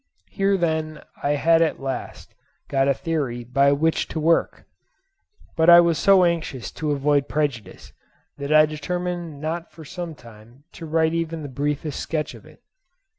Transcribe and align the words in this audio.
Here 0.31 0.57
then 0.57 1.03
I 1.21 1.33
had 1.35 1.61
at 1.61 1.79
last 1.79 2.33
got 2.67 2.87
a 2.87 2.93
theory 2.95 3.43
by 3.43 3.71
which 3.71 4.07
to 4.07 4.19
work; 4.19 4.65
but 5.55 5.69
I 5.69 5.79
was 5.79 5.99
so 5.99 6.23
anxious 6.25 6.71
to 6.71 6.89
avoid 6.89 7.29
prejudice, 7.29 7.93
that 8.39 8.51
I 8.51 8.65
determined 8.65 9.39
not 9.39 9.71
for 9.71 9.85
some 9.85 10.15
time 10.15 10.63
to 10.71 10.87
write 10.87 11.13
even 11.13 11.43
the 11.43 11.49
briefest 11.49 11.99
sketch 11.99 12.33
of 12.33 12.47
it. 12.47 12.63